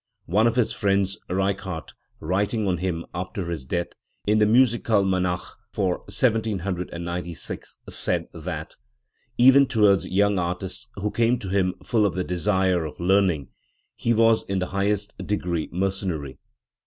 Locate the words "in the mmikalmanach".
4.25-5.57